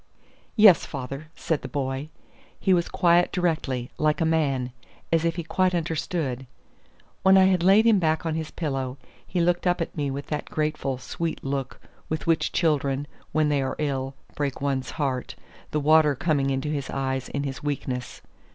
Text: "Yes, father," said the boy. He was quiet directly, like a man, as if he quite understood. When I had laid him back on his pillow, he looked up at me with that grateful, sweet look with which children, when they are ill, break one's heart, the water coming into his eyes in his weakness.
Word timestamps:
"Yes, 0.55 0.83
father," 0.87 1.27
said 1.35 1.61
the 1.61 1.67
boy. 1.67 2.09
He 2.59 2.73
was 2.73 2.89
quiet 2.89 3.31
directly, 3.31 3.91
like 3.99 4.19
a 4.19 4.25
man, 4.25 4.71
as 5.11 5.25
if 5.25 5.35
he 5.35 5.43
quite 5.43 5.75
understood. 5.75 6.47
When 7.21 7.37
I 7.37 7.43
had 7.43 7.61
laid 7.61 7.85
him 7.85 7.99
back 7.99 8.25
on 8.25 8.33
his 8.33 8.49
pillow, 8.49 8.97
he 9.27 9.39
looked 9.39 9.67
up 9.67 9.79
at 9.79 9.95
me 9.95 10.09
with 10.09 10.25
that 10.33 10.49
grateful, 10.49 10.97
sweet 10.97 11.43
look 11.43 11.79
with 12.09 12.25
which 12.25 12.51
children, 12.51 13.05
when 13.31 13.49
they 13.49 13.61
are 13.61 13.75
ill, 13.77 14.15
break 14.33 14.59
one's 14.59 14.89
heart, 14.89 15.35
the 15.69 15.79
water 15.79 16.15
coming 16.15 16.49
into 16.49 16.69
his 16.69 16.89
eyes 16.89 17.29
in 17.29 17.43
his 17.43 17.61
weakness. 17.61 18.23